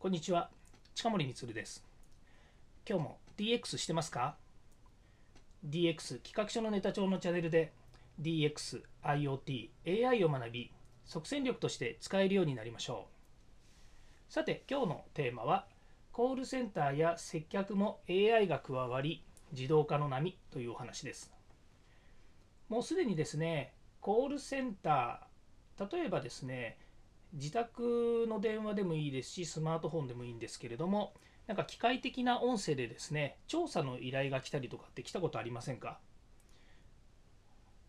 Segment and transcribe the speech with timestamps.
[0.00, 0.48] こんにちは。
[0.94, 1.84] 近森光です。
[2.88, 4.34] 今日も DX してますか
[5.68, 7.74] ？DX 企画書のネタ帳のチャンネルで
[8.18, 9.68] DX、IoT、
[10.08, 10.72] AI を学び
[11.04, 13.08] 即戦力として使えるようになりましょ
[14.30, 14.32] う。
[14.32, 15.66] さて今日のテーマは
[16.12, 19.22] コールセンターや接客も AI が加わり
[19.52, 21.30] 自動化の波というお話です。
[22.70, 26.78] もうすでにですねコールセンター例えばですね
[27.32, 31.12] 自宅の電話でもいいですしスマートフォンでもいいんですけれども
[31.46, 35.98] なんか機械的な音声でですね調査の依頼が来たりとかって来たことありませんか？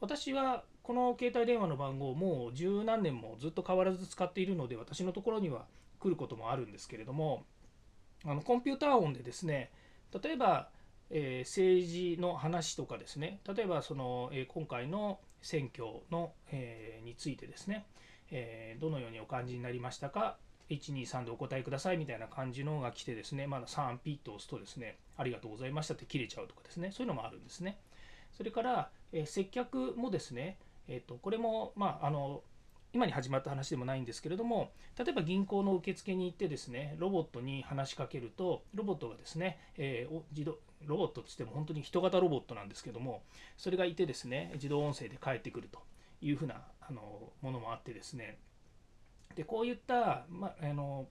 [0.00, 5.66] 私はこの携帯電話の番号もう十何年もずっと変わらず使っているので私のところには
[5.98, 7.44] 来ることもあるんですけれども
[8.24, 9.70] あのコンピューター音でですね
[10.22, 10.68] 例えば、
[11.10, 17.86] えー、政治の話とかですね例えばその、えー、今回の選挙の、えー、についてですね
[18.36, 20.36] えー、どのようにお感じになりましたか
[20.68, 21.98] ？123でお答えください。
[21.98, 27.78] みたいな感じのが来てですね、まだ3ピッと押すとですね、ありがとうございましたって切れちゃうとかですね、そういうのもあるんですね。
[28.32, 32.42] それから、え、接客もですね、えーと、これも、まあ、あの
[32.92, 43.22] 今に始まった話でもないんですけれども、例えば銀行の受付に行ってですね、ロボットに話しかけると、ロボットがですね、えー、自動ロボットとしても本当に人型ロボットなんですけども、
[43.56, 45.80] それがいてですね、自動音声で返ってくると
[46.20, 48.38] いうふうなあのものもあってですね。
[49.34, 51.08] でこういった、ま、あの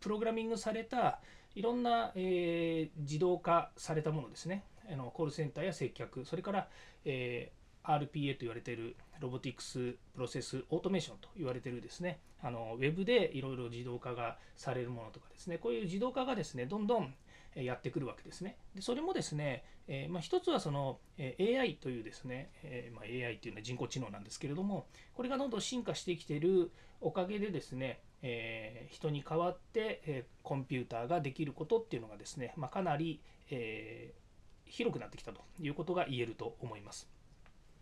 [0.00, 1.20] プログラミングされた
[1.54, 4.64] いろんな、えー、自動化されたものですね。
[4.90, 6.24] あのコールセンターや接客。
[6.24, 6.68] それから、
[7.04, 17.14] えー、RPA と言われているロボティクスプロセスオートメーションと言われているですねあのウェブでいろいろ自動化がされるものとかですねこういう自動化がですねどんどん
[17.56, 18.56] やってくるわけですね。
[18.74, 34.14] でそれもですね、えー、まあ、一つはその、AI というですね、えー、まあ、AI っていうのは人工知能なんですけれども、これがどんどん進化してきているおかげでですね、えー、人に代わって、えコンピューターができることっていうのがですね、まあ、かなり、え
[34.66, 37.08] 広くなってきたということが言えると思います。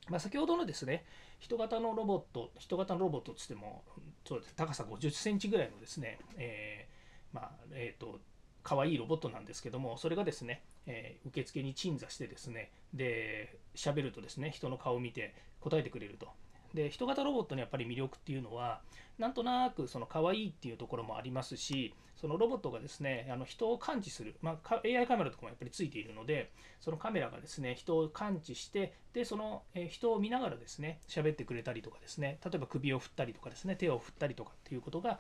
[0.09, 1.05] まあ、先ほどのですね、
[1.39, 3.83] 人型のロボット、人型のロボットとしても、
[4.27, 8.21] そうです高さ50センチぐらいのですね、えー、まあ、えっ、ー、と、
[8.69, 16.29] 可愛いロボットなんですけどもそれがですね、えー、受付に鎮座してですねで喋るとですね人の顔を見て答えてくれると。
[16.75, 18.83] で人型ロボットのやっぱり魅力っていうのは
[19.19, 35.19] なんとなくその可愛いっていうところもありますしそのロボットがですねあの人を感知する、まあ、AI カメラとかもやっぱりついているのでそのカメラがですね人を感知してでその、人を見ながらですね喋ってくれたりとかですね例えば首を振ったりとかですね手を振ったりとかっていうことが、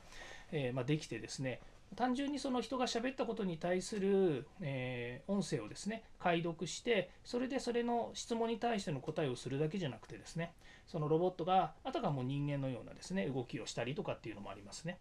[0.50, 1.60] えー、まあ、できてですね
[1.96, 10.52] 単純にその人が喋ったことに対する、えー、音声をですね解読してそれでそれの質問に対しての答えをするだけじゃなくてですね
[10.86, 14.98] そのロボットがあたかも人間のようなですね動きをしたりりとかっていうのもありますね。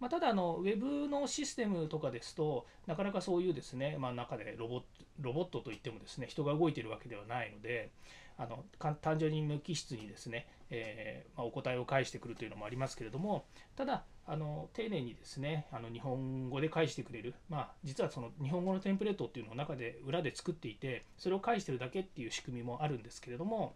[0.00, 4.86] まあ、ただあの、ウェブのシステムとかですと、なかなかそういうですね、まあ、中でロボット
[5.20, 7.90] ロボットといってもですね、人が動いているわけではないので、
[8.38, 8.64] あの
[9.02, 13.44] 単純に無機質にですね、えー、まあ、お答えを返してくるというのもありますけれども、
[13.76, 23.74] ただ、あの丁寧にですね、あの日本語で返してくれる、まあ、実はその日本語のテンプレートっていうのを中で裏で作っていて、それを返してるだけっていう仕組みもあるんですけれども、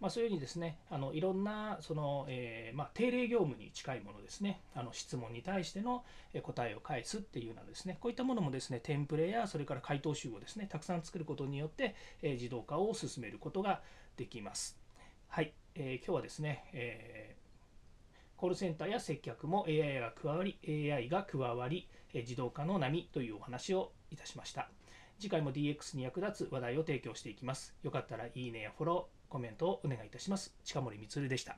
[0.00, 6.04] まあ、そういうふうにですね、あのいろんなその、えー、まあ、定例業務に近いものですね、あの質問に対しての
[6.42, 13.82] 答えを返すっていうようなですね、こういったものもですね、テンプレやそれから回答集をですね、たくさん作ることによって、えー、自動化を進めることが
[14.16, 14.78] できます。
[15.28, 17.36] はい、えー、今日はですね、え
[18.38, 24.70] コールセンターや接客も AI が加わり、AI が加わり、自動化の波というお話をいたしました。
[25.18, 27.74] 次回も DX に役立つ話題を提供していきます。
[27.82, 30.54] よかったらいいねやフォロー、コメントをお願いいたします。
[30.64, 31.56] 近森光でした。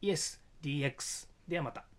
[0.00, 1.91] イエス DX ではまた。